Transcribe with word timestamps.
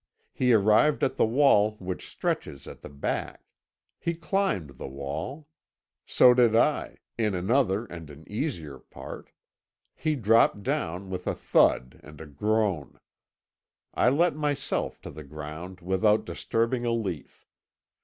He 0.33 0.51
arrived 0.51 1.03
at 1.03 1.15
the 1.17 1.27
wall 1.27 1.77
which 1.77 2.09
stretches 2.09 2.65
at 2.67 2.81
the 2.81 2.89
back; 2.89 3.43
he 3.99 4.15
climbed 4.15 4.79
the 4.79 4.87
wall; 4.87 5.47
so 6.07 6.33
did 6.33 6.55
I, 6.55 6.97
in 7.19 7.35
another 7.35 7.85
and 7.85 8.09
an 8.09 8.23
easier 8.27 8.79
part; 8.79 9.29
he 9.93 10.15
dropped 10.15 10.63
down 10.63 11.11
with 11.11 11.27
a 11.27 11.35
thud 11.35 11.99
and 12.03 12.19
a 12.19 12.25
groan; 12.25 12.99
I 13.93 14.09
let 14.09 14.35
myself 14.35 14.99
to 15.01 15.11
the 15.11 15.23
ground 15.23 15.81
without 15.81 16.25
disturbing 16.25 16.83
a 16.83 16.91
leaf. 16.91 17.45